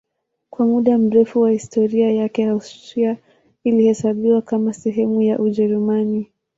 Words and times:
Kwa 0.49 0.65
muda 0.65 0.97
mrefu 0.97 1.41
wa 1.41 1.51
historia 1.51 2.11
yake 2.11 2.45
Austria 2.47 3.17
ilihesabiwa 3.63 4.41
kama 4.41 4.73
sehemu 4.73 5.21
ya 5.21 5.39
Ujerumani. 5.39 6.31